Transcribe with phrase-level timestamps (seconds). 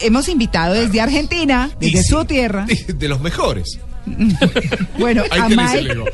[0.00, 2.66] Hemos invitado desde Argentina, desde su tierra.
[2.86, 3.78] De, de los mejores.
[4.98, 5.92] Bueno, Ahí a tenés el Mike.
[5.92, 6.04] ego.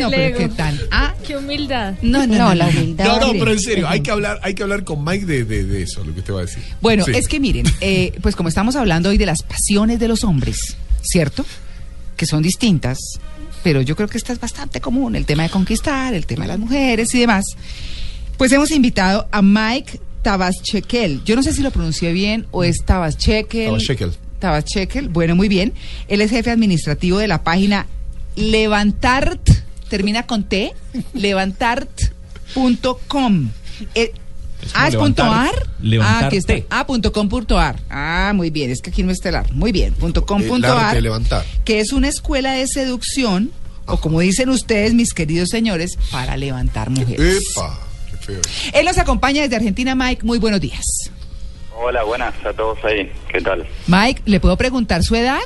[0.00, 0.88] No, pero qué tal.
[0.90, 1.94] Ah, Qué humildad.
[2.02, 3.04] no, no, no, la humildad.
[3.04, 5.64] No, no, pero en serio, hay que hablar, hay que hablar con Mike de, de-
[5.64, 6.62] de eso, lo que usted va a decir.
[6.80, 7.12] Bueno, Sí.
[7.14, 10.76] es que miren, eh, pues como estamos hablando hoy de las pasiones de los hombres,
[11.02, 11.44] ¿cierto?
[12.16, 12.98] Que son distintas,
[13.62, 16.48] pero yo creo que esta es bastante común, el tema de conquistar, el tema de
[16.48, 17.44] las mujeres y demás.
[18.38, 21.22] Pues hemos invitado a Mike Tabaschekel.
[21.24, 23.66] Yo no sé si lo pronuncié bien o es Tabaschekel.
[23.66, 24.12] Tabaschekel.
[24.40, 25.08] Tabaschekel.
[25.08, 25.72] Bueno, muy bien.
[26.08, 27.86] Él es jefe administrativo de la página
[28.34, 29.48] Levantart,
[29.88, 30.72] termina con T,
[32.54, 33.48] levantart.com.
[33.94, 34.12] Eh,
[34.74, 35.68] ah, es punto levantar- ar.
[35.80, 36.24] levantarte.
[36.24, 36.54] Ah, aquí está.
[36.70, 37.78] Ah, punto com punto ar.
[37.90, 38.70] Ah, muy bien.
[38.70, 39.52] Es que aquí no está el ar.
[39.52, 39.94] Muy bien.
[39.94, 41.00] Punto com El punto ar.
[41.02, 41.44] levantar.
[41.64, 43.50] Que es una escuela de seducción,
[43.86, 47.42] o como dicen ustedes, mis queridos señores, para levantar mujeres.
[47.52, 47.78] Epa.
[48.72, 50.24] Él nos acompaña desde Argentina, Mike.
[50.24, 50.84] Muy buenos días.
[51.76, 53.10] Hola, buenas a todos ahí.
[53.28, 53.66] ¿Qué tal?
[53.88, 55.40] Mike, ¿le puedo preguntar su edad?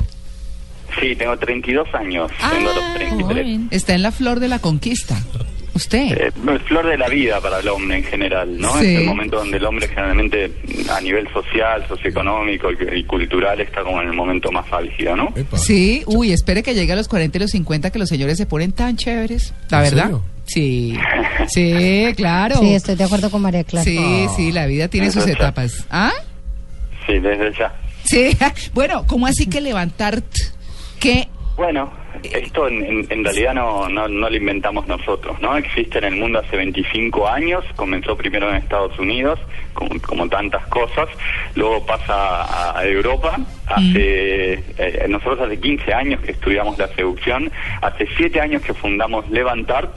[0.99, 2.31] Sí, tengo 32 años.
[2.51, 3.23] tengo los 33.
[3.23, 3.67] Joven.
[3.71, 5.17] Está en la flor de la conquista.
[5.75, 6.11] Usted.
[6.17, 8.73] Eh, es flor de la vida para el hombre en general, ¿no?
[8.79, 8.87] Sí.
[8.87, 10.51] Es el momento donde el hombre generalmente
[10.91, 15.31] a nivel social, socioeconómico y, y cultural está como en el momento más álgido, ¿no?
[15.35, 15.57] Epa.
[15.57, 18.45] Sí, uy, espere que llegue a los 40 y los 50 que los señores se
[18.45, 19.53] ponen tan chéveres.
[19.69, 20.03] ¿La ¿En verdad?
[20.03, 20.23] serio?
[20.53, 20.97] Sí,
[21.47, 22.55] sí, claro.
[22.59, 23.83] Sí, estoy de acuerdo con María Clara.
[23.83, 25.85] Sí, sí, la vida tiene sus etapas.
[25.89, 26.11] ¿Ah?
[27.05, 27.73] Sí, desde ya.
[28.03, 28.37] Sí,
[28.73, 30.21] bueno, ¿cómo así que levantar?
[30.99, 31.27] ¿Qué?
[31.55, 31.91] Bueno,
[32.23, 35.57] esto en, en- en realidad no, no, no lo inventamos nosotros, ¿no?
[35.57, 39.39] Existe en el mundo hace 25 años, comenzó primero en Estados Unidos,
[39.73, 41.07] como, como tantas cosas,
[41.55, 43.37] luego pasa a, a Europa,
[43.69, 49.29] hace, eh, nosotros hace 15 años que estudiamos la seducción, hace 7 años que fundamos
[49.29, 49.95] Levantart,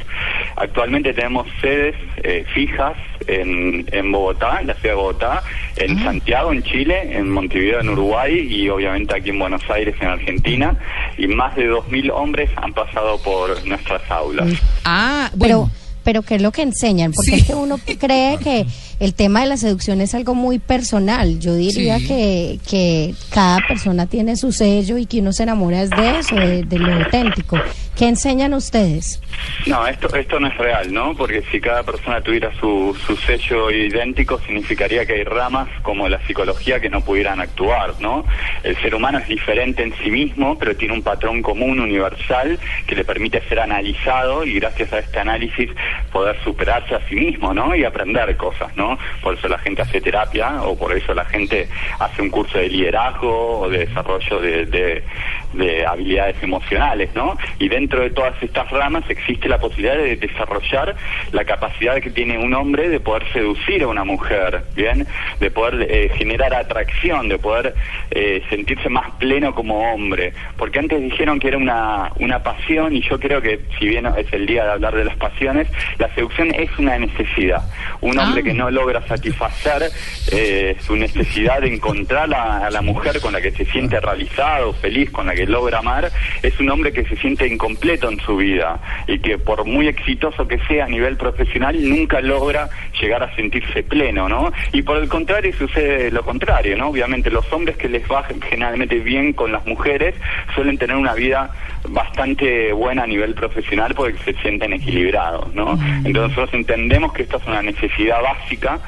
[0.56, 2.94] actualmente tenemos sedes eh, fijas
[3.26, 5.42] en, en Bogotá, en la ciudad de Bogotá,
[5.76, 10.08] en Santiago, en Chile, en Montevideo, en Uruguay y obviamente aquí en Buenos Aires, en
[10.08, 10.76] Argentina,
[11.16, 14.48] y más de 2.000 hombres han pasado por nuestras aulas.
[14.84, 15.70] Ah, Pero, bueno.
[16.04, 17.12] pero ¿qué es lo que enseñan?
[17.12, 17.36] Porque Sí.
[17.40, 18.66] es que uno cree que
[19.02, 21.40] el tema de la seducción es algo muy personal.
[21.40, 22.06] Yo diría Sí.
[22.06, 26.36] que, que cada persona tiene su sello y que uno se enamora es de eso,
[26.36, 27.58] de, de lo auténtico.
[27.96, 29.20] ¿Qué enseñan ustedes?
[29.66, 31.14] No, esto, esto no es real, ¿no?
[31.16, 36.24] Porque si cada persona tuviera su, su sello idéntico, significaría que hay ramas como la
[36.26, 38.24] psicología que no pudieran actuar, ¿no?
[38.62, 42.94] El ser humano es diferente en sí mismo, pero tiene un patrón común, universal, que
[42.94, 45.68] le permite ser analizado y gracias a este análisis
[46.12, 47.74] poder superarse a sí mismo, ¿no?
[47.74, 48.91] Y aprender cosas, ¿no?
[49.20, 52.68] Por eso la gente hace terapia o por eso la gente hace un curso de
[52.68, 55.02] liderazgo o de desarrollo de,
[55.52, 57.36] de habilidades emocionales, ¿no?
[57.58, 60.96] Y dentro de todas estas ramas existe la posibilidad de desarrollar
[61.32, 65.06] la capacidad que tiene un hombre de poder seducir a una mujer, ¿bien?
[65.40, 67.74] De poder eh, generar atracción, de poder
[68.10, 70.32] eh, sentirse más pleno como hombre.
[70.56, 74.32] Porque antes dijeron que era una, una pasión y yo creo que, si bien es
[74.32, 75.68] el día de hablar de las pasiones,
[75.98, 77.62] la seducción es una necesidad.
[78.00, 78.44] Un hombre Ah.
[78.44, 79.90] que no logra satisfacer
[80.32, 84.72] eh, su necesidad de encontrar a, a la mujer con la que se siente realizado,
[84.74, 86.10] feliz, con la que logra amar,
[86.42, 90.46] es un hombre que se siente incompleto en su vida y que por muy exitoso
[90.46, 92.68] que sea a nivel profesional nunca logra
[93.00, 94.52] llegar a sentirse pleno, ¿no?
[94.72, 96.88] Y por el contrario sucede lo contrario, ¿no?
[96.88, 100.14] Obviamente los hombres que les va generalmente bien con las mujeres
[100.54, 101.50] suelen tener una vida
[101.88, 105.78] bastante buena a nivel profesional porque se sienten equilibrados, ¿no?
[106.04, 108.80] Entonces nosotros entendemos que esta es una necesidad básica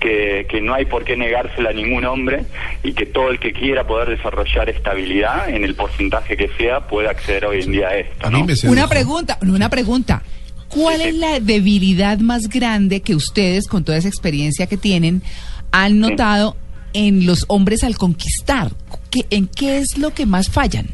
[0.00, 2.44] que, que no hay por qué negársela a ningún hombre
[2.82, 5.74] y que todo el que quiera poder desarrollar estabilidad en el
[6.10, 8.46] porcentaje que sea puede acceder hoy en día a esto, A mí ¿no?
[8.46, 8.72] me sedujo.
[8.72, 10.22] Una pregunta, una pregunta.
[10.68, 15.22] ¿Cuál es la debilidad más grande que ustedes, con toda esa experiencia que tienen,
[15.70, 16.56] han notado
[16.94, 18.70] en los hombres al conquistar?
[19.10, 20.86] ¿Qué- ¿En qué es lo que más fallan?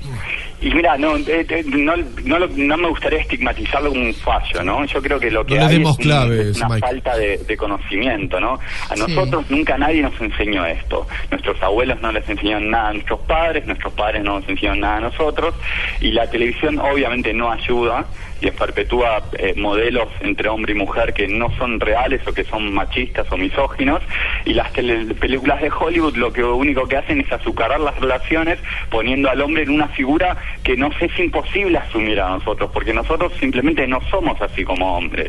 [0.62, 4.62] Y mira, no, eh, eh, no, no, lo- no me gustaría estigmatizarlo como un fallo,
[4.62, 4.84] ¿no?
[4.84, 6.80] Yo creo que lo que No hay es, claves, es una Mike.
[6.86, 8.58] falta de, de conocimiento, ¿no?
[8.90, 9.00] A Sí.
[9.00, 11.06] nosotros nunca nadie nos enseñó esto.
[11.30, 14.96] Nuestros abuelos no les enseñaron nada a nuestros padres, nuestros padres no nos enseñaron nada
[14.98, 15.54] a nosotros,
[16.00, 18.04] y la televisión obviamente no ayuda
[18.40, 22.72] y perpetúa eh, modelos entre hombre y mujer que no son reales o que son
[22.72, 24.02] machistas o misóginos.
[24.44, 28.58] Y las películas de Hollywood lo que único que hacen es azucarar las relaciones
[28.90, 33.32] poniendo al hombre en una figura que nos es imposible asumir a nosotros, porque nosotros
[33.38, 35.28] simplemente no somos así como hombres.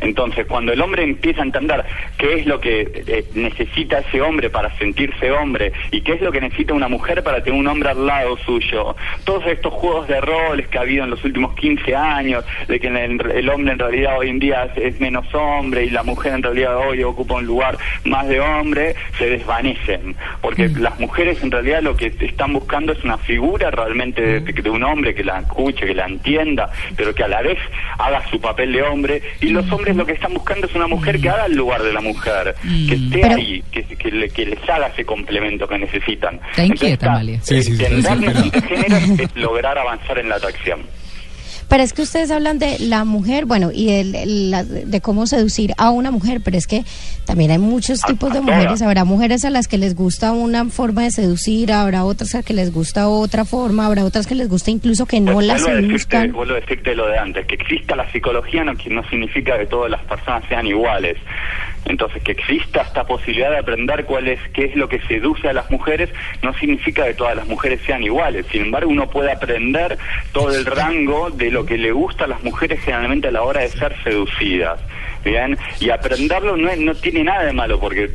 [0.00, 1.84] Entonces, cuando el hombre empieza a entender
[2.18, 6.32] qué es lo que eh, necesita ese hombre para sentirse hombre y qué es lo
[6.32, 10.20] que necesita una mujer para tener un hombre al lado suyo, todos estos juegos de
[10.20, 13.78] roles que ha habido en los últimos 15 años, de que el, el hombre en
[13.78, 17.34] realidad hoy en día es, es menos hombre y la mujer en realidad hoy ocupa
[17.34, 20.14] un lugar más de hombre, se desvanecen.
[20.40, 24.70] Porque las mujeres en realidad lo que están buscando es una figura realmente de, de
[24.70, 27.58] un hombre que la escuche, que la entienda, pero que a la vez
[27.98, 29.22] haga su papel de hombre.
[29.40, 31.92] Y los hombres lo que están buscando es una mujer que haga el lugar de
[31.92, 35.78] la mujer, que esté Pero- ahí, que, que, le- que les haga ese complemento que
[35.78, 36.40] necesitan.
[36.50, 37.40] Está inquieta, Amalia.
[37.42, 38.52] Sí, sí, sí, sí,
[39.22, 40.80] es lograr avanzar en la atracción.
[41.68, 45.72] Pero es que ustedes hablan de la mujer, bueno, y el- la- de cómo seducir
[45.78, 46.84] a una mujer, pero es que
[47.24, 48.82] también hay muchos A- tipos de a mujeres.
[48.82, 52.54] Habrá mujeres a las que les gusta una forma de seducir, habrá otras a que
[52.54, 55.78] les gusta otra forma, habrá otras que les gusta incluso que no Pues las vuelvo,
[55.78, 56.32] a decirte, seduzcan.
[56.32, 59.66] vuelvo a decirte lo de antes, que exista la psicología no, que no significa que
[59.66, 61.16] todas las personas sean iguales.
[61.86, 65.52] Entonces, que exista esta posibilidad de aprender cuál es, qué es lo que seduce a
[65.52, 66.10] las mujeres,
[66.42, 68.44] no significa que todas las mujeres sean iguales.
[68.50, 69.96] Sin embargo, uno puede aprender
[70.32, 73.60] todo el rango de lo que le gusta a las mujeres generalmente a la hora
[73.62, 74.78] de ser seducidas.
[75.24, 78.08] Bien, y aprenderlo no, es- no tiene nada de malo, porque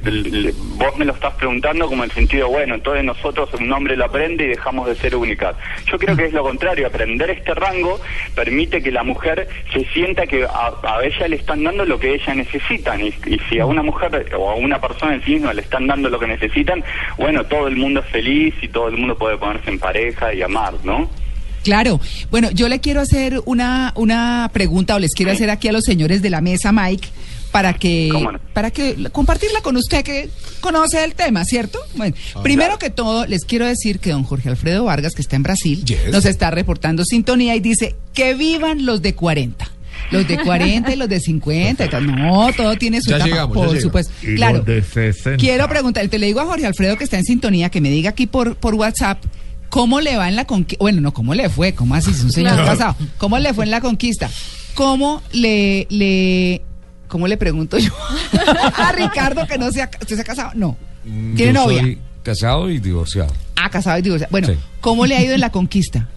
[0.78, 4.06] vos me lo estás preguntando como en el sentido, bueno, entonces nosotros un hombre lo
[4.06, 5.56] aprende y dejamos de ser únicas.
[5.88, 8.00] Yo creo que es lo contrario, aprender este rango
[8.34, 12.14] permite que la mujer se sienta que a, a ella le están dando lo que
[12.14, 15.54] ella necesitan, y, y si a una mujer o a una persona en sí misma
[15.54, 16.82] le están dando lo que necesitan,
[17.18, 20.44] bueno, todo el mundo es feliz y todo el mundo puede ponerse en pareja y
[20.44, 21.10] amar, ¿no?
[21.63, 22.00] Claro.
[22.30, 25.84] Bueno, yo le quiero hacer una, una pregunta o les quiero hacer aquí a los
[25.84, 27.08] señores de la mesa, Mike,
[27.52, 28.10] para que,
[28.54, 30.30] para que compartirla con usted que
[30.62, 31.80] conoce el tema, ¿cierto?
[31.96, 35.44] Bueno, primero que todo, les quiero decir que don Jorge Alfredo Vargas, que está en
[35.44, 36.12] Brasil, Yes.
[36.12, 39.69] nos está reportando sintonía y dice que vivan los de 40.
[40.10, 42.08] Los de 40 y los de 50 y tal.
[42.08, 44.13] No, todo tiene su Ya etapa, llegamos, ya por supuesto.
[44.24, 44.58] Y claro.
[44.58, 45.38] los de 60.
[45.38, 48.10] Quiero preguntar, te le digo a Jorge Alfredo que está en sintonía, que me diga
[48.10, 49.24] aquí por, por WhatsApp,
[49.72, 50.78] ¿cómo le va en la conquista?
[50.84, 51.74] Bueno, no, ¿cómo le fue?
[51.74, 52.12] ¿Cómo así?
[52.12, 52.96] Es un señor casado.
[53.18, 54.30] ¿Cómo le fue en la conquista?
[54.76, 56.62] ¿Cómo le, le,
[57.08, 57.92] cómo le pregunto yo
[58.78, 60.52] a Ricardo que no se ha, ¿usted se ha casado?
[60.54, 60.78] No.
[61.04, 61.82] ¿Tiene Mm, Yo novia?
[61.82, 63.34] Soy casado y divorciado.
[63.56, 64.30] Ah, casado y divorciado.
[64.32, 64.54] Bueno, Sí.
[64.82, 66.08] ¿cómo le ha ido en la conquista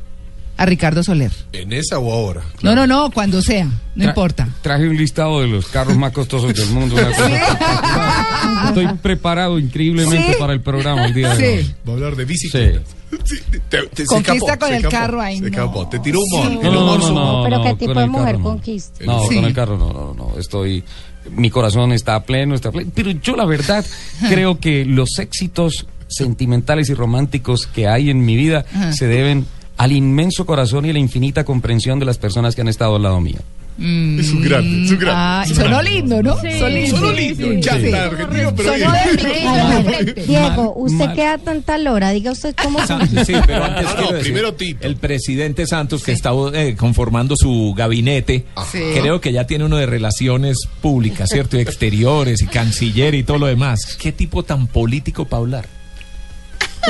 [0.56, 1.32] a Ricardo Soler?
[1.52, 2.42] ¿En esa o ahora?
[2.62, 3.64] No, no, no, cuando sea,
[3.94, 4.48] no Tra- importa.
[4.62, 6.94] Traje un listado de los carros más costosos del mundo.
[6.94, 8.66] una cosa espectacular.
[8.68, 10.36] Estoy preparado increíblemente Sí.
[10.38, 11.64] para el programa el día de hoy.
[11.64, 11.74] Sí.
[11.86, 12.80] Va a hablar de bicicleta.
[13.24, 13.36] Sí,
[13.68, 15.88] te- te- se Conquista con se el carro, ay, Se no.
[15.88, 16.48] Te tiró humor.
[16.48, 16.58] Sí.
[16.62, 18.44] El No, humor no, no, Pero no, ¿qué con tipo el de mujer carro no.
[18.44, 19.04] conquista?
[19.04, 19.34] No, Sí.
[19.36, 20.38] con el carro no, no, no.
[20.38, 20.82] Estoy.
[21.30, 22.90] Mi corazón está pleno, está pleno.
[22.94, 23.84] Pero yo, la verdad,
[24.28, 28.92] creo que los éxitos sentimentales y románticos que hay en mi vida Ajá.
[28.92, 32.96] se deben al inmenso corazón y la infinita comprensión de las personas que han estado
[32.96, 33.38] al lado mío.
[33.76, 35.12] Es un grande, es un grande.
[35.16, 35.90] Ah, es un sonó grande.
[35.90, 36.40] lindo, ¿no?
[36.40, 36.96] Sí, Sonó lindo.
[36.96, 37.92] Solo lindo, sí, chanta sí.
[37.92, 38.92] argentino, pero Sonó bien.
[39.16, 40.22] de frente, A de ver, frente.
[40.26, 41.14] Diego, usted mal.
[41.16, 43.00] queda tanta lora, diga usted cómo son.
[43.26, 44.86] Sí, pero antes No, no, decir, primero Tito.
[44.86, 48.78] el presidente Santos que está eh, conformando su gabinete, Sí.
[48.94, 51.56] creo que ya tiene uno de relaciones públicas, ¿cierto?
[51.56, 53.96] Y exteriores y canciller y todo lo demás.
[54.00, 55.68] ¿Qué tipo tan político para hablar?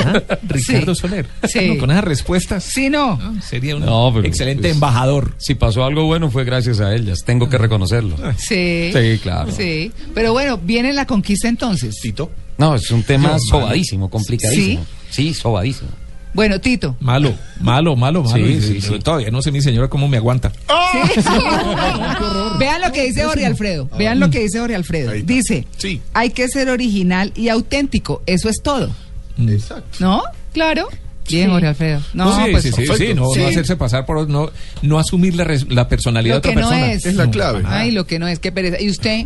[0.03, 0.21] ¿Ah?
[0.47, 1.01] Ricardo Sí.
[1.01, 1.27] Soler.
[1.47, 1.67] Sí.
[1.67, 3.19] No, con esas respuestas Sí, no.
[3.41, 5.33] sería un No, excelente pues, embajador.
[5.37, 8.15] Si pasó algo bueno fue gracias a ellas, tengo que reconocerlo.
[8.37, 8.91] Sí.
[8.93, 9.51] Sí, claro.
[9.51, 9.91] Sí.
[10.13, 11.95] Pero bueno, viene la conquista entonces.
[12.01, 12.31] Tito.
[12.57, 14.85] No, es un tema No, sobadísimo, complicadísimo.
[15.09, 15.89] Sí, sobadísimo.
[16.33, 16.97] Bueno, Tito.
[16.99, 18.45] Malo, malo, malo, malo.
[18.45, 18.99] Sí, sí, sí.
[18.99, 20.51] Todavía no sé mi señora cómo me aguanta.
[22.59, 23.89] Vean lo que dice Jorge Alfredo.
[23.97, 25.11] Vean lo que dice Jorge Alfredo.
[25.23, 26.01] Dice, Sí.
[26.13, 28.21] hay que ser original y auténtico.
[28.25, 28.89] Eso es todo.
[29.37, 29.97] Exacto.
[29.99, 30.23] ¿No?
[30.53, 30.87] Claro.
[31.27, 32.01] Bien, Jorge Alfredo.
[32.13, 33.39] No, sí, pues sí, sí, sí, no, Sí.
[33.39, 34.51] no hacerse pasar por no,
[34.83, 36.91] no asumir la, res- la personalidad Lo de que otra no persona.
[36.93, 37.05] es.
[37.05, 37.63] Es la clave.
[37.65, 38.79] Ay, lo que no es, qué pereza.
[38.79, 39.25] ¿Y usted,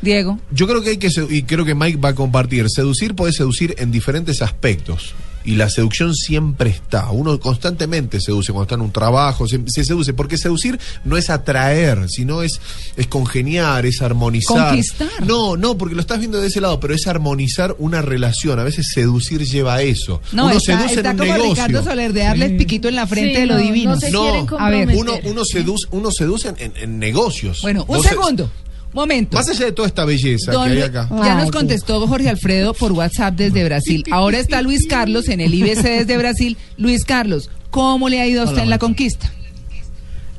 [0.00, 0.40] Diego?
[0.50, 3.74] Yo creo que hay que, y creo que Mike va a compartir, seducir puede seducir
[3.78, 5.14] en diferentes aspectos.
[5.44, 7.10] Y la seducción siempre está.
[7.10, 10.12] Uno constantemente seduce cuando está en un trabajo, se, se seduce.
[10.12, 12.60] Porque seducir no es atraer, sino es,
[12.96, 14.68] es congeniar, es armonizar.
[14.68, 15.08] Conquistar.
[15.26, 18.58] No, no, porque lo estás viendo de ese lado, pero es armonizar una relación.
[18.58, 20.20] A veces seducir lleva a eso.
[20.32, 21.66] No, uno está, seduce está en un como negocio.
[21.66, 23.94] Ricardo Soler de darle el piquito en la frente Sí, de lo no, divino.
[23.94, 24.22] no se No.
[24.22, 24.88] quieren A ver.
[24.94, 27.62] Uno, uno seduce, uno seduce en, en- en negocios.
[27.62, 28.50] Bueno, un se- segundo.
[28.92, 29.36] Momento.
[29.36, 31.08] Más allá de toda esta belleza Don que hay acá.
[31.24, 34.02] Ya nos contestó Jorge Alfredo por WhatsApp desde Brasil.
[34.10, 36.56] Ahora está Luis Carlos en el IBC desde Brasil.
[36.76, 39.32] Luis Carlos, ¿cómo le ha ido a usted en la conquista?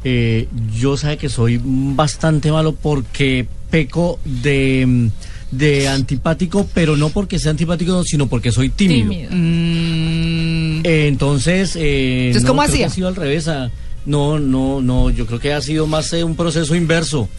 [0.04, 0.48] eh,
[0.80, 5.10] yo sabe que soy bastante malo porque peco de,
[5.52, 9.10] de antipático, pero no porque sea antipático, sino porque soy tímido.
[9.12, 9.30] Tímido.
[9.32, 12.88] Mm, Eh, entonces, eh, Entonces, no, ¿cómo hacía?
[12.88, 13.48] ha sido al revés.
[13.48, 13.70] ah,
[14.06, 17.30] No, no, no, yo creo que ha sido más eh, un proceso inverso.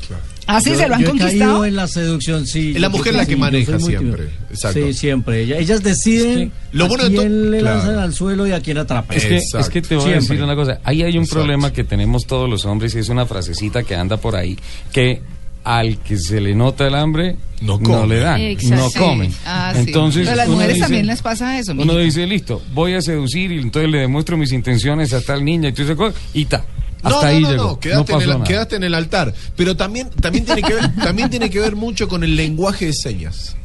[0.47, 1.38] ¿Así Yo- se lo han yo he conquistado?
[1.38, 2.73] caído en la seducción, sí.
[2.75, 4.28] Es la mujer la que sí, maneja siempre.
[4.50, 4.81] Exacto.
[4.87, 5.42] Sí, siempre.
[5.42, 7.76] Ella- ellas deciden Lo bueno a quién le claro.
[7.78, 9.16] lanzan al suelo y a quién atrapan.
[9.16, 10.81] Es que, es que te voy a decir una cosa.
[10.85, 11.40] Ahí hay un Exacto.
[11.40, 14.59] problema que tenemos todos los hombres y es una frasecita que anda por ahí
[14.92, 15.23] que
[15.64, 18.07] al que se le nota el hambre No come.
[18.16, 18.76] le dan, Exacto.
[18.76, 18.99] no Sí.
[18.99, 19.35] comen.
[19.47, 19.81] Ah, sí.
[19.87, 21.73] Entonces Pero a las mujeres dice- también les pasa eso.
[21.73, 22.00] Uno mijita.
[22.02, 25.73] dice, listo, voy a seducir y entonces le demuestro mis intenciones a tal niña y
[25.73, 26.64] todo ese co- y ta.
[27.04, 27.64] Hasta no, no, ahí no, llegó.
[27.64, 28.45] no, quedaste, pasó en el, nada.
[28.45, 29.35] quedaste en el altar.
[29.57, 32.92] Pero también, también, tiene que ver, también tiene que ver mucho con el lenguaje de
[32.92, 33.57] señas.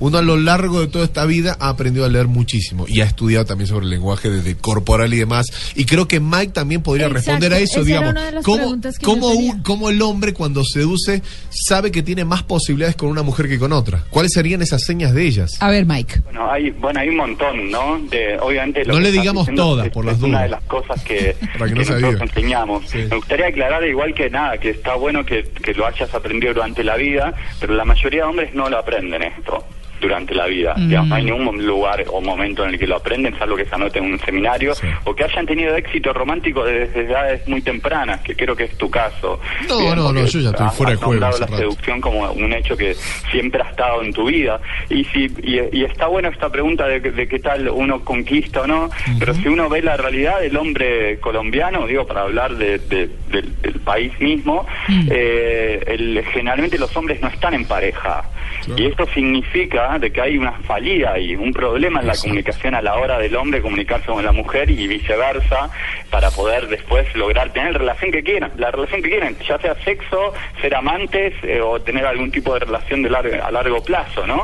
[0.00, 3.04] Uno a lo largo de toda esta vida ha aprendido a leer muchísimo y ha
[3.04, 5.46] estudiado también sobre el lenguaje desde corporal y demás.
[5.76, 8.10] Y creo que Mike también podría Exacto, responder a eso, esa era digamos.
[8.12, 9.52] una de las ¿Cómo, preguntas que cómo yo tenía.
[9.54, 13.58] un- cómo el hombre cuando seduce sabe que tiene más posibilidades con una mujer que
[13.58, 14.04] con otra?
[14.10, 15.52] ¿Cuáles serían esas señas de ellas?
[15.60, 16.20] A ver, Mike.
[16.24, 18.00] Bueno, hay, bueno, hay un montón, ¿no?
[18.10, 20.42] De, obviamente lo No que le digamos todas, es- por las es una dudas.
[20.44, 22.88] de las cosas que, Para que no nosotros enseñamos.
[22.88, 22.98] Sí.
[23.10, 26.82] Me gustaría aclarar igual que nada, que está bueno que, que lo hayas aprendido durante
[26.84, 29.62] la vida, pero la mayoría de hombres no lo aprenden esto
[30.00, 30.74] durante la vida.
[30.76, 33.74] Digamos, no hay ningún lugar o momento en el que lo aprenden, salvo que se
[33.74, 34.86] anote en un seminario, Sí.
[35.04, 38.90] o que hayan tenido éxito romántico desde edades muy tempranas, que creo que es tu
[38.90, 39.38] caso.
[39.68, 41.56] No, no, no, porque yo ya estoy fuera de juego la rato.
[41.56, 42.94] seducción como un hecho que
[43.30, 44.60] siempre ha estado en tu vida.
[44.88, 48.66] Y si y, y está bueno esta pregunta de, de qué tal uno conquista o
[48.66, 53.10] no, pero si uno ve la realidad del hombre colombiano, digo, para hablar de- de-
[53.30, 54.66] del, del país mismo,
[55.10, 58.22] eh, el- generalmente los hombres no están en pareja.
[58.76, 62.82] Y esto significa de que hay una falida y un problema en la comunicación a
[62.82, 65.70] la hora del hombre comunicarse con la mujer y viceversa
[66.10, 69.74] para poder después lograr tener la relación que quieran, la relación que quieran, ya sea
[69.84, 74.26] sexo, ser amantes eh, o tener algún tipo de relación de largo, a largo plazo,
[74.26, 74.42] ¿no?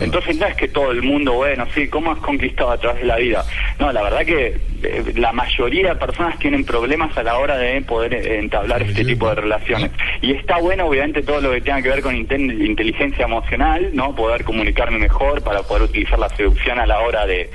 [0.00, 3.06] Entonces no es que todo el mundo, bueno, sí, ¿cómo has conquistado a través de
[3.06, 3.44] la vida?
[3.78, 7.80] No, la verdad que eh, la mayoría de personas tienen problemas a la hora de
[7.82, 9.90] poder eh, entablar este tipo de relaciones.
[10.22, 14.14] Y está bueno, obviamente, todo lo que tenga que ver con inteligencia emocional, ¿no?
[14.14, 14.44] Poder
[14.88, 17.50] comunicarme mejor para poder utilizar la seducción a la hora de,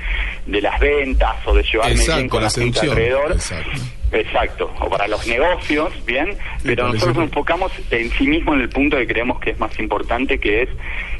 [0.46, 3.32] de las ventas o de llevarme bien Exacto, con la la, gente alrededor.
[3.32, 3.80] Exacto.
[4.12, 8.68] Exacto, o para los negocios, bien, pero nosotros nos enfocamos en sí mismo en el
[8.68, 10.68] punto que creemos que es más importante, que es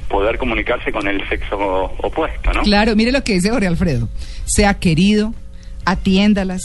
[0.08, 1.56] poder comunicarse con el sexo
[1.98, 2.62] opuesto, ¿no?
[2.62, 4.08] Claro, mire lo que dice Jorge Alfredo.
[4.44, 5.34] Sea querido,
[5.84, 6.62] atiéndalas,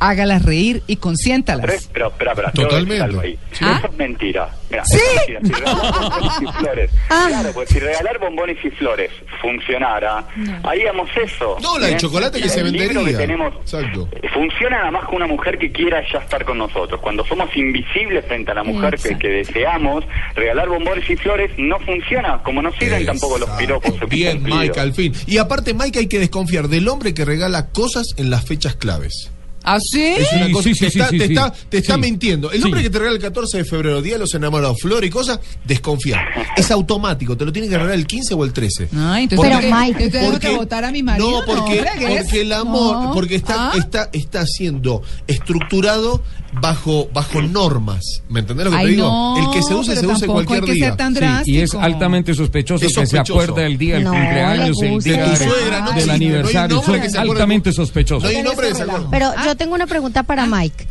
[0.00, 1.66] hágalas reír y Pero, consiéntalas.
[1.92, 3.02] pero, espera, espera, quiero decir Totalmente.
[3.04, 3.38] algo ahí.
[3.60, 3.76] ¿Ah?
[3.78, 4.48] Eso es mentira.
[4.70, 4.96] Mira, ¿Sí?
[4.96, 5.60] eso es mentira.
[5.60, 9.10] Si regalar bombones y flores, claro, pues si regalar bombones y flores
[9.42, 10.24] funcionara,
[10.62, 11.56] haríamos eso.
[11.62, 11.98] No, la de ¿bien?
[12.00, 13.04] chocolate que El se libro vendería.
[13.18, 14.08] que tenemos Exacto.
[14.12, 17.00] eh, funciona nada más con una mujer que quiera ya estar con nosotros.
[17.00, 20.04] Cuando somos invisibles frente a la mujer que, deseamos,
[20.34, 23.94] regalar bombones y flores no funciona, como no sirven tampoco los piropos.
[24.08, 24.42] Bien.
[24.42, 25.12] Mike, al fin.
[25.26, 29.30] Y aparte, Mike, hay que desconfiar del hombre que regala cosas en las fechas claves.
[29.62, 30.02] ¿Ah, sí?
[30.02, 31.32] Es una Sí, cosa- sí, sí, te sí, está, sí, te sí.
[31.34, 32.00] está, te está Sí.
[32.00, 32.50] mintiendo.
[32.50, 35.10] El hombre que te regala el 14 de febrero, Día de los Enamorados, flor y
[35.10, 36.18] cosas, desconfía.
[36.56, 38.88] Es automático, te lo tiene que regalar el 15 o el 13.
[38.96, 41.30] Ay, entonces Pero, tengo que- Mike, yo tengo que votar a mi marido.
[41.30, 42.22] No, porque, fregues.
[42.24, 43.12] porque el amor, No.
[43.12, 43.72] porque está, ¿Ah?
[43.76, 46.22] está, está siendo estructurado
[46.60, 48.22] bajo, bajo normas.
[48.28, 49.06] ¿Me entendés lo que Ay, te digo?
[49.06, 50.86] no, el que seduce, pero seduce cualquier hay que día.
[50.86, 51.56] ser tan Sí, drástico.
[51.58, 53.32] y es altamente sospechoso, Es que se sospechoso.
[53.40, 56.06] acuerda del día del No, cumpleaños, le el día De tu de- suegra, no del
[56.06, 56.82] no aniversario.
[57.18, 58.22] altamente sospechosos.
[58.24, 58.68] No hay nombre.
[59.10, 60.86] Pero yo tengo una pregunta para Mike.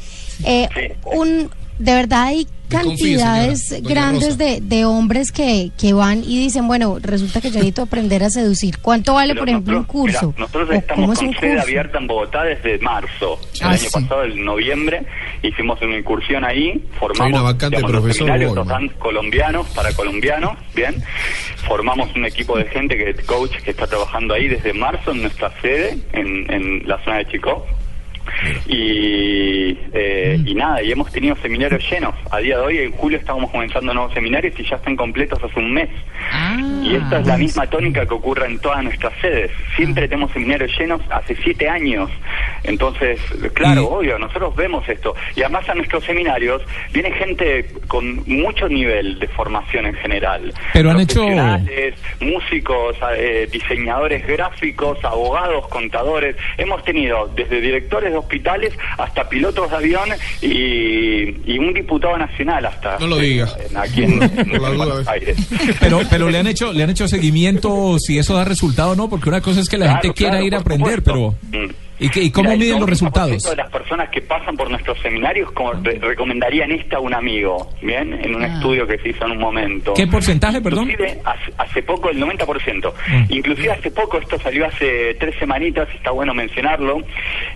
[0.45, 1.49] Eh, un,
[1.79, 7.41] de verdad hay cantidades grandes de, de hombres que, que van y dicen, bueno, resulta
[7.41, 8.77] que yo necesito aprender a seducir.
[8.77, 10.27] ¿Cuánto vale, Pero por ejemplo, un curso?
[10.27, 11.63] mira, nosotros ¿O estamos es con sede curso?
[11.63, 13.39] abierta en Bogotá desde marzo.
[13.55, 13.87] El Ah, año sí.
[13.91, 15.03] pasado, en noviembre,
[15.41, 18.53] hicimos una incursión ahí, Hay formamos una vacante digamos, los seminarios,
[18.99, 21.03] colombianos para colombianos, bien.
[21.67, 25.51] Formamos un equipo de gente, que coach, que está trabajando ahí desde marzo en nuestra
[25.61, 27.65] sede, en, en la zona de Chico.
[28.67, 32.15] Y, eh, y nada, y hemos tenido seminarios llenos.
[32.31, 35.59] A día de hoy, en julio, estábamos comenzando nuevos seminarios y ya están completos hace
[35.59, 35.89] un mes.
[36.31, 36.57] Ah,
[36.89, 39.51] Y esta es la misma tónica que ocurre en todas nuestras sedes.
[39.75, 42.09] Siempre tenemos seminarios llenos hace siete años.
[42.63, 43.19] Entonces,
[43.53, 45.15] claro, Y- obvio, nosotros vemos esto.
[45.35, 50.53] Y además a nuestros seminarios viene gente con mucho nivel de formación en general.
[50.73, 51.25] Pero han hecho-
[52.19, 56.35] músicos, eh, diseñadores gráficos, abogados, contadores.
[56.57, 60.09] Hemos tenido desde directores de hospitales hasta pilotos de avión
[60.41, 63.47] y, y un diputado nacional hasta No lo diga.
[63.59, 65.07] eh, aquí en, en duda, Buenos.
[65.07, 65.37] Aires.
[65.79, 69.09] Pero, pero le han hecho, le han hecho seguimiento si eso da resultado o no,
[69.09, 71.75] porque una cosa es que la Claro, gente quiera claro, ir a aprender, pero supuesto.
[72.01, 73.43] ¿Y, qué- y cómo Mira, miden los 90% resultados?
[73.43, 77.69] de las personas que pasan por nuestros seminarios como re- recomendarían esta a un amigo,
[77.81, 78.13] ¿bien?
[78.23, 78.55] En un Ah.
[78.55, 79.93] estudio que se hizo en un momento.
[79.95, 80.89] ¿Qué porcentaje, perdón?
[80.89, 82.93] Inclusive, hace, hace poco, el 90%.
[83.09, 83.25] Mm.
[83.33, 87.01] Inclusive hace poco, esto salió hace tres semanitas, está bueno mencionarlo,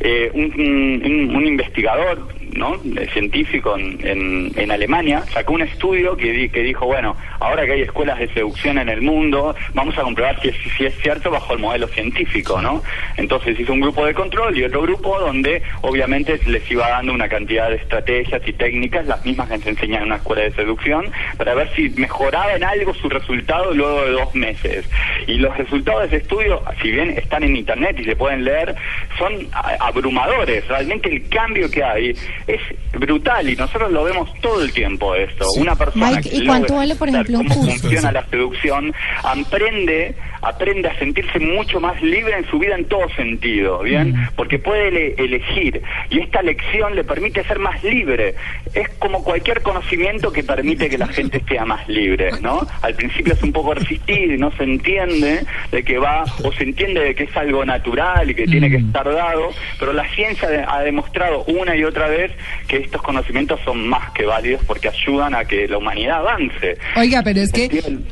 [0.01, 2.80] eh, un, un- un investigador, ¿no?
[3.14, 7.74] Científico en, en- en Alemania sacó un estudio que, di- que dijo, bueno, ahora que
[7.74, 11.32] hay escuelas de seducción en el mundo, vamos a comprobar si es, si es cierto
[11.32, 12.82] bajo el modelo científico, ¿no?
[13.18, 17.28] Entonces hizo un grupo de control y otro grupo donde obviamente les iba dando una
[17.30, 21.06] cantidad de estrategias y técnicas, las mismas que se enseñan en una escuela de seducción,
[21.38, 24.90] para ver si mejoraba en algo su resultado luego de dos meses.
[25.28, 28.76] Y los resultados de ese estudio, si bien están en internet y se pueden leer,
[29.18, 29.34] son
[29.80, 30.68] abrumadores.
[30.68, 32.16] Realmente el cambio que hay
[32.48, 32.60] es
[32.94, 35.46] brutal y nosotros lo vemos todo el tiempo esto.
[35.58, 37.80] Una persona Mike, que ¿y cuánto logra vale, por ejemplo, un cómo curso?
[37.80, 43.08] funciona la seducción, aprende, aprende a sentirse mucho más libre en su vida en todo
[43.16, 44.12] sentido, ¿bien?
[44.12, 44.30] Mm.
[44.36, 48.36] Porque puede ele- elegir y esta lección le permite ser más libre.
[48.74, 52.66] Es como cualquier conocimiento que permite que la gente sea más libre, ¿no?
[52.82, 56.64] Al principio es un poco resistido y no se entiende de que va, o se
[56.64, 60.50] entiende de que es algo natural y que tiene que estar dado, pero la ciencia
[60.50, 62.32] de- ha demostrado una y otra vez
[62.68, 66.78] que estos conocimientos son más que válidos porque ayudan a que la humanidad avance.
[66.96, 67.70] Oiga, pero es que,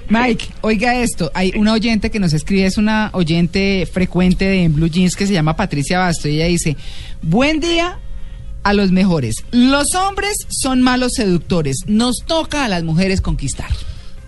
[0.09, 4.87] Mike, oiga esto, hay una oyente que nos escribe, es una oyente frecuente de Blue
[4.87, 6.77] Jeans que se llama Patricia Basto, y ella dice,
[7.21, 7.99] buen día
[8.63, 9.35] a los mejores.
[9.51, 13.69] Los hombres son malos seductores, nos toca a las mujeres conquistar.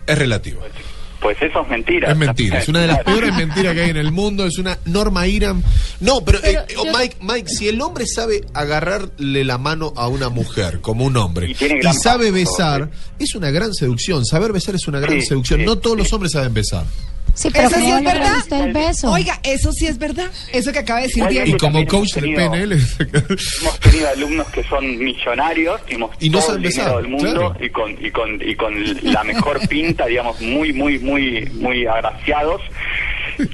[0.08, 0.60] Es relativo.
[1.22, 2.12] Pues eso es mentira.
[2.12, 4.78] Es mentira, es una de las peores mentiras que hay en el mundo, es una
[4.84, 5.64] norma Iram.
[6.02, 9.94] No, pero, Pero eh, oh, yo- Mike, Mike, si el hombre sabe agarrarle la mano
[9.96, 14.26] a una mujer como un hombre Y sabe besar, es una gran seducción.
[14.26, 15.62] Saber besar es una gran Sí, seducción.
[15.62, 16.04] sí, no todos sí.
[16.04, 16.84] los hombres saben besar.
[17.36, 18.36] Sí, pero Eso sí ¿cómo es verdad.
[18.36, 19.12] gusta el beso?
[19.12, 21.48] Oiga, eso sí es verdad, eso que acaba de decir Diego.
[21.48, 22.74] Y como coach del PNL.
[22.74, 27.56] Hemos tenido alumnos que son millonarios, hemos Y no todo el dinero del mundo claro.
[27.60, 28.74] y con y con y con
[29.12, 32.62] la mejor pinta, digamos, muy muy muy muy agraciados.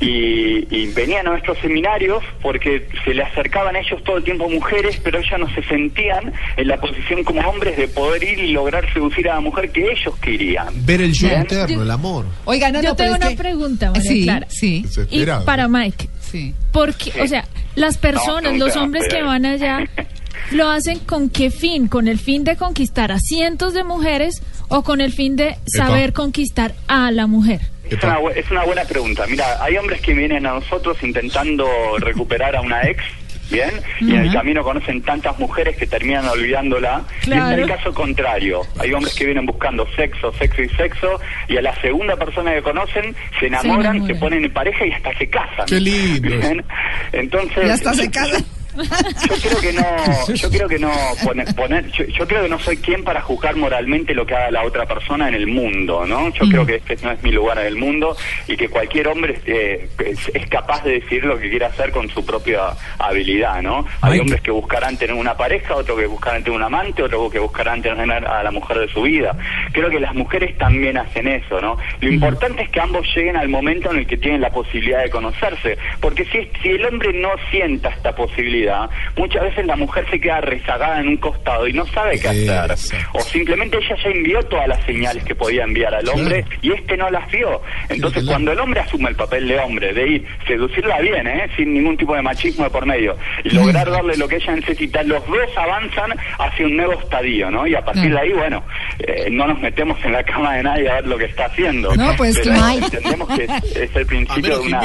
[0.01, 4.49] Y, y venían a nuestros seminarios porque se le acercaban a ellos todo el tiempo
[4.49, 8.51] mujeres, pero ellas no se sentían en la posición como hombres de poder ir y
[8.51, 10.67] lograr seducir a la mujer que ellos querían.
[10.85, 11.41] Ver el yo Bien.
[11.41, 12.25] interno, el amor.
[12.45, 14.47] Oiga, no, Yo no, tengo una que- pregunta, María Sí, Clara.
[14.49, 16.53] sí, Y para Mike, sí.
[16.71, 19.79] porque, o sea, las personas, No, los hombres que van allá,
[20.51, 21.87] ¿lo hacen con qué fin?
[21.87, 26.13] ¿Con el fin de conquistar a cientos de mujeres o con el fin de saber
[26.13, 27.61] conquistar a la mujer?
[27.89, 29.25] Es una, es una buena pregunta.
[29.27, 31.67] Mira, hay hombres que vienen a nosotros intentando
[31.99, 33.03] recuperar a una ex,
[33.49, 33.71] ¿bien?
[33.99, 37.03] Y en el camino conocen tantas mujeres que terminan olvidándola.
[37.23, 37.51] Y Claro.
[37.51, 38.61] es el caso contrario.
[38.79, 42.61] Hay hombres que vienen buscando sexo, sexo y sexo, y a la segunda persona que
[42.61, 44.19] conocen se enamoran, se, enamoran.
[44.19, 45.65] ponen en pareja y hasta se casan.
[45.67, 46.29] Qué lindo.
[46.29, 46.63] ¿Bien?
[47.11, 47.65] Entonces...
[47.67, 48.45] Ya hasta se casan.
[48.75, 50.91] Yo creo que no, yo creo que no
[51.23, 54.51] poner, poner- yo, yo creo que no soy quien para juzgar moralmente lo que haga
[54.51, 56.29] la otra persona en el mundo, ¿no?
[56.33, 58.15] Yo creo que este no es mi lugar en el mundo
[58.47, 62.09] y que cualquier hombre eh, es, es capaz de decidir lo que quiere hacer con
[62.09, 63.85] su propia habilidad, ¿no?
[64.01, 67.39] Hay hombres que buscarán tener una pareja, otros que buscarán tener un amante, otros que
[67.39, 69.35] buscarán tener a la mujer de su vida.
[69.71, 71.77] Creo que las mujeres también hacen eso, ¿no?
[72.01, 75.09] Lo importante es que ambos lleguen al momento en el que tienen la posibilidad de
[75.09, 78.68] conocerse, porque si, si el hombre no sienta esta posibilidad,
[79.17, 82.71] muchas veces la mujer se queda rezagada en un costado y no sabe qué hacer.
[82.71, 83.17] Exacto.
[83.17, 86.59] O simplemente ella ya envió todas las señales que podía enviar al hombre Claro.
[86.61, 87.61] y este no las vio.
[87.89, 88.27] Entonces, claro.
[88.27, 91.49] cuando el hombre asume el papel de hombre, de ir, seducirla bien, ¿eh?
[91.55, 95.03] sin ningún tipo de machismo de por medio, y lograr darle lo que ella necesita,
[95.03, 97.65] los dos avanzan hacia un nuevo estadio, ¿no?
[97.67, 98.63] Y a partir de ahí, bueno,
[98.99, 101.95] eh, no nos metemos en la cama de nadie a ver lo que está haciendo.
[101.95, 104.81] No, pues, Pero entendemos que es, es el principio de una.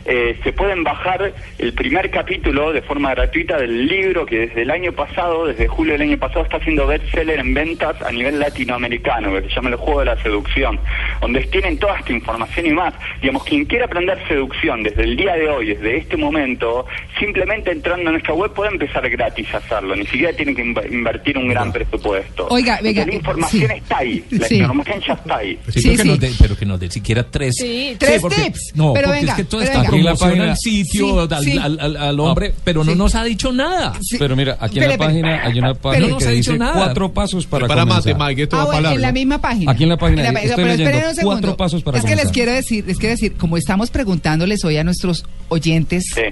[0.04, 4.70] eh, se pueden bajar el primer capítulo de forma gratuita del libro que desde el
[4.70, 9.32] año pasado desde julio del año pasado está haciendo bestseller en ventas a nivel latinoamericano
[9.34, 10.78] que se llama el juego de la seducción
[11.20, 12.94] donde tienen toda esta información y más.
[13.20, 16.86] Digamos quien quiera aprender seducción desde el día de hoy desde este momento
[17.18, 19.94] simplemente entrando a nuestra web puede empezar gratis a hacerlo.
[19.96, 23.76] Ni siquiera tienen que inv- invertir un gran presupuesto Oiga, venga, la información sí.
[23.78, 24.54] está ahí la Sí.
[24.56, 26.08] información ya está ahí Sí, Sí, pero, que sí.
[26.08, 27.54] Nos dé, pero que nos dé siquiera tres.
[27.58, 28.72] Sí, tres porque- tips.
[28.74, 31.58] No, Pero porque venga, es que la promoción página- al sitio, Sí, al, sí.
[31.58, 33.92] al- al- al hombre, pero no nos ha dicho nada.
[34.02, 34.16] Sí.
[34.18, 36.52] Pero mira, aquí en la página hay una Pero página no que se ha dicho
[36.52, 36.74] dice nada.
[36.84, 38.28] cuatro pasos para, Para mate, comenzar.
[38.28, 39.72] Mike, esto Ah, va bueno, en la misma página.
[39.72, 41.30] Aquí en la página, En estoy pero leyendo un segundo.
[41.40, 44.76] cuatro pasos para Es que les quiero decir, les quiero decir, como estamos preguntándoles hoy
[44.76, 46.22] a nuestros oyentes, Sí.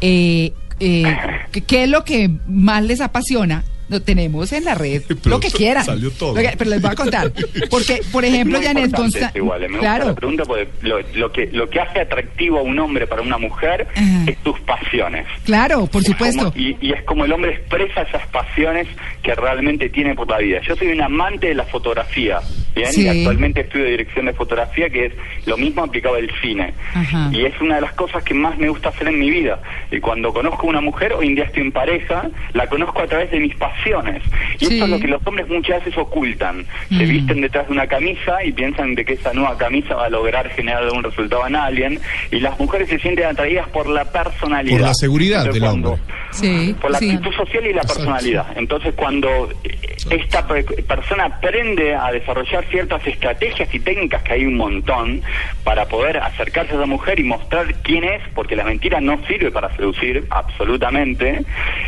[0.00, 1.16] eh, eh,
[1.52, 3.64] ¿qué- ¿qué es lo que más les apasiona?
[3.88, 5.84] Lo tenemos en la red, Pero lo que quieran.
[5.84, 6.34] salió todo.
[6.34, 7.32] Lo que- pero les voy a contar.
[7.70, 9.32] Porque, por ejemplo, Janet eh, gusta
[9.78, 10.06] Claro.
[10.06, 13.38] la pregunta porque lo, lo que, lo que hace atractivo a un hombre para una
[13.38, 14.24] mujer Ajá.
[14.26, 15.26] es sus pasiones.
[15.44, 16.52] Claro, por Es supuesto.
[16.52, 18.86] como- y, y es como el hombre expresa esas pasiones
[19.22, 20.60] que realmente tiene por la vida.
[20.66, 22.40] Yo soy un amante de la fotografía,
[22.74, 22.92] ¿bien?
[22.92, 23.04] Sí.
[23.04, 25.12] Y actualmente estudio dirección de fotografía, que es
[25.46, 26.72] lo mismo aplicado al cine.
[26.94, 27.30] Ajá.
[27.32, 29.60] Y es una de las cosas que más me gusta hacer en mi vida.
[29.90, 33.06] Y cuando conozco a una mujer, hoy en día estoy en pareja, la conozco a
[33.06, 34.22] través de mis pasiones.
[34.58, 34.74] Y Sí.
[34.74, 36.64] esto es lo que los hombres muchas veces ocultan.
[36.88, 37.08] Se Mm.
[37.08, 40.48] visten detrás de una camisa y piensan de que esa nueva camisa va a lograr
[40.50, 42.00] generar un resultado en alguien.
[42.30, 44.78] Y las mujeres se sienten atraídas por la personalidad.
[44.78, 46.14] Por la seguridad Entonces, del cuando- hombre.
[46.32, 47.10] Sí, por la sí.
[47.10, 47.94] actitud social y la Exacto.
[47.94, 48.46] personalidad.
[48.56, 49.78] Entonces, cuando eh,
[50.10, 55.22] esta pe- persona aprende a desarrollar ciertas estrategias y técnicas, que hay un montón,
[55.62, 59.50] para poder acercarse a esa mujer y mostrar quién es, porque la mentira no sirve
[59.50, 61.44] para seducir, absolutamente,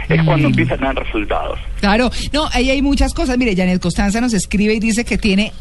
[0.09, 1.59] es cuando empieza a tener resultados.
[1.81, 3.39] Claro, no, ahí hay muchas cosas.
[3.39, 5.53] Mire, Janet Costanza nos escribe y dice que tiene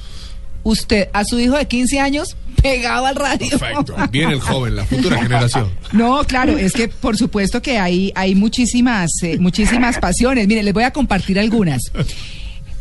[0.63, 3.47] usted a su hijo de 15 años pegado al radio.
[3.49, 3.95] Perfecto.
[4.11, 5.69] Viene el joven, la futura generación.
[5.93, 10.45] No, claro, es que por supuesto que hay, hay muchísimas, eh, muchísimas pasiones.
[10.47, 11.83] Mire, les voy a compartir algunas.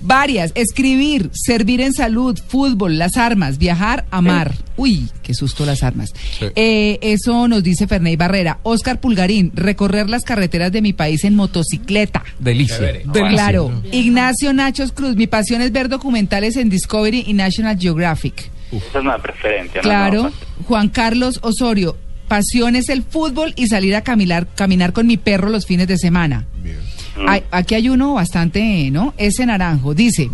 [0.06, 4.54] Varias, escribir, servir en salud, fútbol, las armas, viajar, amar.
[4.76, 6.12] Uy, qué susto las armas.
[6.38, 6.46] Sí.
[6.54, 8.58] Eh, eso nos dice Ferney Barrera.
[8.64, 12.22] Oscar Pulgarín, recorrer las carreteras de mi país en motocicleta.
[12.38, 13.00] Delicia.
[13.12, 13.72] Claro.
[13.92, 18.50] Ignacio Nachos Cruz, mi pasión es ver documentales en Discovery y National Geographic.
[18.72, 19.88] Esa es una preferencia, ¿no?
[19.88, 20.22] Claro.
[20.24, 20.32] No,
[20.66, 21.96] Juan Carlos Osorio,
[22.28, 25.96] pasión es el fútbol y salir a caminar, caminar con mi perro los fines de
[25.96, 26.46] semana.
[26.62, 26.76] Bien.
[27.16, 27.28] Mm.
[27.28, 29.14] Hay- aquí hay uno bastante, ¿no?
[29.16, 29.94] Ese naranjo.
[29.94, 30.30] Dice,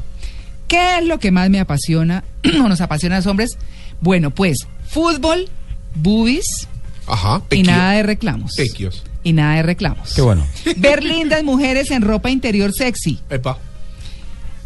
[0.68, 2.24] ¿qué es lo que más me apasiona
[2.64, 3.58] o nos apasiona a los hombres?
[4.00, 5.48] Bueno, pues, fútbol,
[5.94, 6.68] boobies
[7.06, 7.42] Ajá.
[7.50, 8.52] y nada de reclamos.
[8.56, 9.04] Pequios.
[9.22, 10.14] Y nada de reclamos.
[10.14, 10.46] Qué bueno.
[10.76, 13.20] Ver lindas mujeres en ropa interior sexy.
[13.28, 13.58] Epa.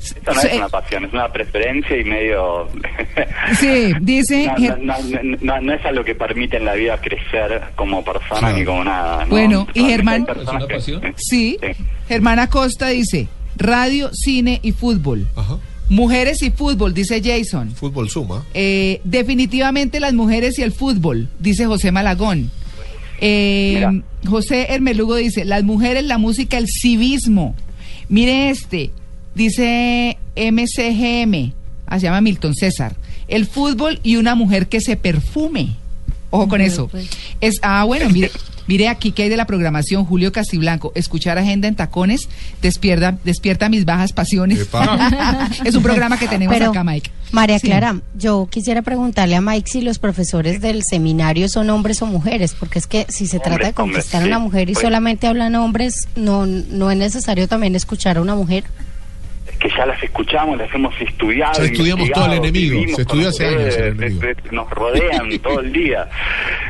[0.00, 2.68] Eso no es una pasión, es una preferencia y medio...
[3.58, 4.50] Sí, dice...
[4.58, 8.52] No, no, no, no- no es algo que permite en la vida crecer como persona
[8.52, 9.24] ni como nada.
[9.24, 9.30] ¿no?
[9.30, 11.02] Bueno, y Germán- ¿Es una que- pasión?
[11.16, 11.68] Sí, Sí.
[12.08, 15.26] Germán Acosta dice, radio, cine y fútbol.
[15.36, 15.58] Ajá.
[15.88, 17.70] Mujeres y fútbol, dice Jason.
[17.72, 18.44] Fútbol suma.
[18.54, 22.50] Eh, definitivamente las mujeres y el fútbol, dice José Malagón.
[23.20, 24.02] Eh.
[24.26, 27.54] José Hermelugo dice, las mujeres, la música, el civismo.
[28.08, 28.90] Mire este,
[29.34, 31.52] dice MCGM,
[31.86, 32.96] ah, se llama Milton César.
[33.28, 35.76] El fútbol y una mujer que se perfume.
[36.30, 36.88] Ojo con eso.
[36.88, 37.08] pues.
[37.40, 38.30] Es, ah, bueno, mire,
[38.66, 40.92] mire aquí que hay de la programación Julio Castiblanco.
[40.94, 42.28] Escuchar agenda en tacones
[42.62, 44.68] despierta, despierta mis bajas pasiones.
[45.64, 47.10] Es un programa que tenemos Pero, acá, Mike.
[47.32, 47.66] María Sí.
[47.66, 52.54] Clara, yo quisiera preguntarle a Mike si los profesores del seminario son hombres o mujeres,
[52.58, 55.54] porque es que si se trata de conquistar a una mujer y Pues- solamente hablan
[55.56, 58.64] hombres, no, no es necesario también escuchar a una mujer.
[59.64, 61.58] Que ya las escuchamos, las hemos estudiado.
[61.58, 64.24] Ya estudiamos todo el enemigo, se estudió hace años el ustedes, enemigo.
[64.26, 66.06] eh, eh, Nos rodean todo el día.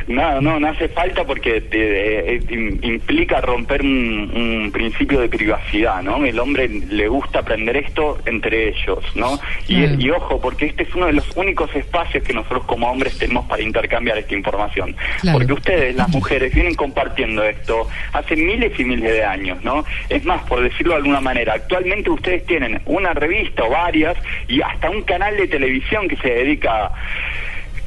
[0.07, 5.27] No, no, no hace falta porque te, eh, im- implica romper un, un principio de
[5.27, 6.23] privacidad, ¿no?
[6.25, 9.39] El hombre le gusta aprender esto entre ellos, ¿no?
[9.67, 13.45] Y, ojo, porque este es uno de los únicos espacios que nosotros como hombres tenemos
[13.47, 14.95] para intercambiar esta información.
[15.19, 15.37] Claro.
[15.39, 19.83] Porque ustedes, las mujeres, vienen compartiendo esto hace miles y miles de años, ¿no?
[20.07, 24.17] Es más, por decirlo de alguna manera, actualmente ustedes tienen una revista o varias
[24.47, 26.93] y hasta un canal de televisión que se dedica a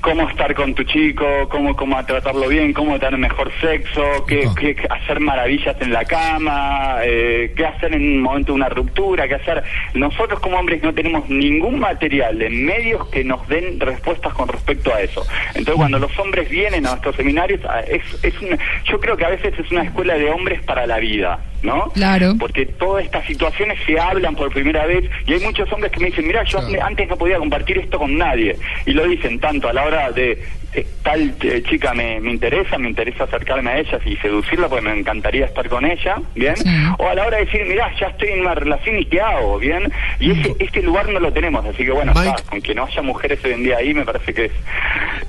[0.09, 4.49] cómo estar con tu chico, cómo, cómo tratarlo bien, cómo tener mejor sexo, qué,
[4.89, 9.35] hacer maravillas en la cama, eh, qué hacer en un momento de una ruptura, qué
[9.35, 9.63] hacer.
[9.95, 14.95] Nosotros como hombres no tenemos ningún material en medios que nos den respuestas con respecto
[14.95, 15.27] a eso.
[15.49, 19.27] Entonces cuando los hombres vienen a nuestros seminarios, ah, es, es una- yo creo que
[19.27, 21.39] a veces es una escuela de hombres para la vida.
[21.61, 21.87] ¿No?
[21.91, 22.35] Claro.
[22.39, 26.07] Porque todas estas situaciones se hablan por primera vez y hay muchos hombres que me
[26.07, 26.85] dicen, mira, yo Claro.
[26.87, 28.55] antes no podía compartir esto con nadie.
[28.87, 30.43] Y lo dicen tanto a la hora de,
[30.75, 34.85] eh, tal eh, chica me, me interesa, me interesa acercarme a ella y seducirla porque
[34.85, 36.57] me encantaría estar con ella, ¿bien?
[36.57, 36.69] Sí.
[36.99, 39.59] O a la hora de decir, mira, ya estoy en una relación y qué hago,
[39.59, 39.91] ¿bien?
[40.21, 42.29] Y ese, este lugar no lo tenemos, así que bueno, Mike.
[42.37, 44.53] está, aunque no haya mujeres hoy en día ahí, me parece que es,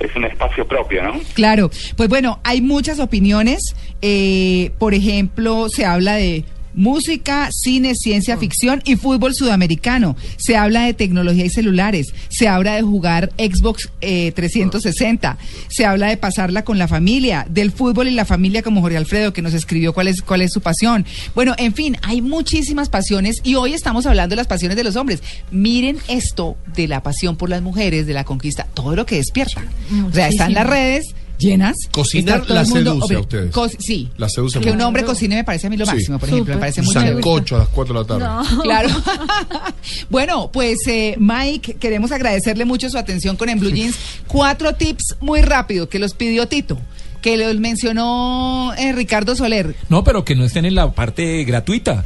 [0.00, 1.18] es un espacio propio, ¿no?
[1.34, 3.74] Claro, pues bueno, hay muchas opiniones.
[4.02, 10.16] Eh, por ejemplo, se habla de música, cine, ciencia ficción y fútbol sudamericano.
[10.36, 12.12] Se habla de tecnología y celulares.
[12.28, 15.38] Se habla de jugar Xbox eh, 360.
[15.68, 19.32] Se habla de pasarla con la familia, del fútbol y la familia como Jorge Alfredo
[19.32, 21.04] que nos escribió cuál es cuál es su pasión.
[21.34, 24.96] Bueno, en fin, hay muchísimas pasiones y hoy estamos hablando de las pasiones de los
[24.96, 25.22] hombres.
[25.50, 29.62] Miren esto de la pasión por las mujeres, de la conquista, todo lo que despierta.
[30.08, 31.04] O sea, están las redes,
[31.40, 31.76] llenas.
[31.90, 33.50] Cocinar la seduce a ustedes.
[33.52, 34.08] co- sí.
[34.18, 34.76] La seduce Que mucho.
[34.76, 35.92] un hombre cocine me parece a mí lo Sí.
[35.92, 36.54] máximo, por ejemplo.
[36.54, 38.24] Me parece muy sancocho a las 4 de la tarde.
[38.24, 38.62] No.
[38.62, 38.88] Claro.
[40.10, 43.96] bueno, pues eh, Mike, queremos agradecerle mucho su atención con En Blue Jeans.
[44.26, 46.78] Cuatro tips muy rápido que los pidió Tito,
[47.22, 49.74] que los mencionó eh, Ricardo Soler.
[49.88, 52.04] No, pero que no estén en la parte gratuita.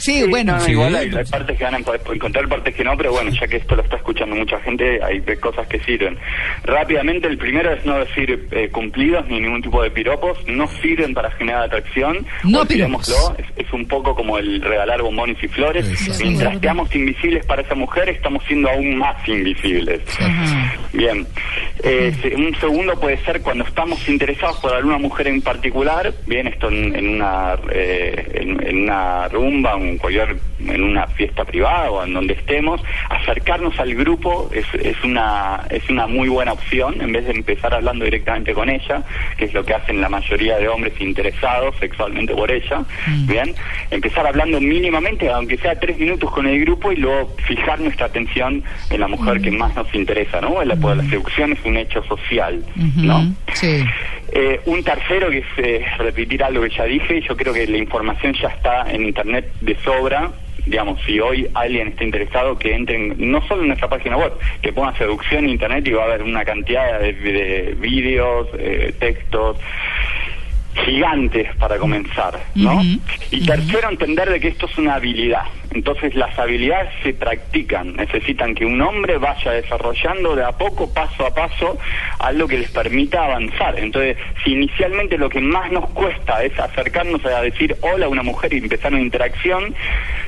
[0.00, 0.54] Sí, Sí, bueno.
[0.54, 0.72] no, sí.
[0.72, 3.56] igual hay, hay partes que van a encontrar partes que no, pero bueno, ya que
[3.58, 6.18] esto lo está escuchando mucha gente, hay cosas que sirven.
[6.64, 11.14] Rápidamente, el primero es no decir eh, cumplidos ni ningún tipo de piropos, no sirven
[11.14, 12.26] para generar atracción.
[12.44, 13.08] No piropos.
[13.38, 15.88] Es, es un poco como el regalar bombones y flores.
[15.88, 16.24] Exacto.
[16.24, 20.00] Mientras seamos invisibles para esa mujer, estamos siendo aún más invisibles.
[20.18, 20.74] Ajá.
[20.92, 21.26] Bien.
[21.82, 26.68] Eh, un segundo puede ser cuando estamos interesados por alguna mujer en particular, bien, esto
[26.68, 30.36] en, en una eh, en, en una rumba, en cualquier
[30.68, 35.88] en una fiesta privada o en donde estemos, acercarnos al grupo es, es una es
[35.88, 39.02] una muy buena opción en vez de empezar hablando directamente con ella,
[39.36, 42.82] que es lo que hacen la mayoría de hombres interesados sexualmente por ella,
[43.26, 43.54] bien,
[43.90, 48.62] empezar hablando mínimamente, aunque sea tres minutos con el grupo y luego fijar nuestra atención
[48.90, 50.62] en la mujer que más nos interesa, ¿no?
[50.64, 52.62] La, pues, la seducción es un hecho social,
[52.96, 53.32] ¿no?
[53.54, 53.84] Sí.
[54.32, 57.78] Eh, un tercero que es eh, repetir algo que ya dije, yo creo que la
[57.78, 60.30] información ya está en internet de sobra.
[60.66, 64.72] Digamos, si hoy alguien está interesado, que entren no solo en nuestra página web, que
[64.72, 69.56] ponga seducción en internet y va a haber una cantidad de, de vídeos, eh, textos
[70.84, 72.80] gigantes para comenzar, ¿no?
[73.30, 75.42] Y tercero, entender de que esto es una habilidad.
[75.72, 81.24] Entonces las habilidades se practican, necesitan que un hombre vaya desarrollando de a poco, paso
[81.24, 81.78] a paso,
[82.18, 83.78] algo que les permita avanzar.
[83.78, 88.22] Entonces, si inicialmente lo que más nos cuesta es acercarnos a decir hola a una
[88.22, 89.74] mujer y empezar una interacción,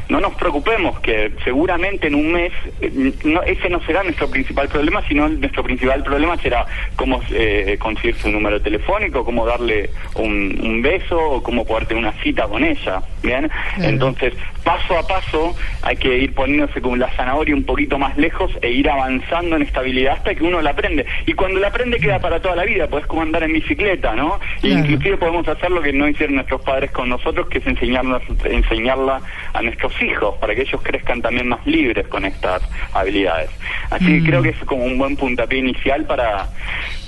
[0.08, 4.68] no nos preocupemos que seguramente en un mes eh, no, ese no será nuestro principal
[4.68, 10.58] problema, sino nuestro principal problema será cómo eh, conseguir su número telefónico, cómo darle un,
[10.62, 13.02] un beso o cómo poder tener una cita con ella.
[13.22, 18.16] Bien, entonces paso a paso hay que ir poniéndose con la zanahoria un poquito más
[18.16, 21.04] lejos e ir avanzando en estabilidad hasta que uno la aprende.
[21.26, 24.40] Y cuando la aprende queda para toda la vida, podés como andar en bicicleta, ¿no?
[24.62, 24.78] E Claro.
[24.80, 29.20] inclusive podemos hacer lo que no hicieron nuestros padres con nosotros, que es enseñarnos, enseñarla
[29.52, 33.50] a nuestros hijos, para que ellos crezcan también más libres con estas habilidades.
[33.90, 36.48] Así que creo que es como un buen puntapié inicial para,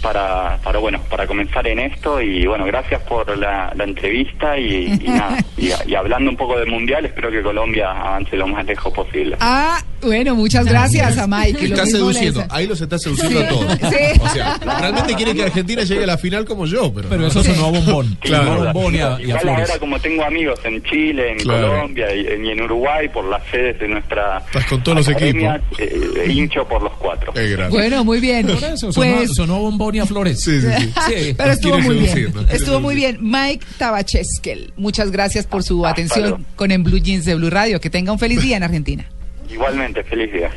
[0.04, 4.98] para, para bueno, para comenzar en esto y bueno, gracias por la, la entrevista y,
[5.02, 8.66] y nada, y, y hablando un poco del mundial, espero que Colombia avance lo más
[8.66, 9.36] lejos posible.
[9.40, 11.64] Ah, bueno, muchas gracias a Mike.
[11.64, 13.72] Está seduciendo, ahí los está seduciendo Sí, a todos.
[13.72, 14.20] sí.
[14.20, 17.28] O sea, realmente quiere que Argentina llegue a la final como yo, pero, Pero no.
[17.28, 18.18] eso sonó a bombón.
[18.20, 18.64] Claro.
[18.64, 19.60] Bombón y a, y a flores.
[19.70, 21.68] ahora como tengo amigos en Chile, en Claro.
[21.70, 25.58] Colombia y, y en Uruguay por las sedes de nuestra Estás con todos los academia,
[25.78, 27.32] eh, hincho por los cuatro.
[27.34, 27.56] Eh.
[27.70, 28.46] Bueno, muy bien.
[28.46, 30.40] Por eso, sonó, Pues, sonó a bombón y a flores.
[30.40, 30.92] Sí, sí, sí.
[31.08, 31.34] Sí.
[31.36, 32.32] pero estuvo muy bien.
[32.50, 33.18] Estuvo muy bien.
[33.20, 36.44] Mike Tabacheskel, muchas gracias por su Hasta atención luego.
[36.56, 37.80] con En Blue Jeans de Blue Radio.
[37.80, 39.04] Que tenga un feliz día en Argentina.
[39.50, 40.50] Igualmente, feliz día.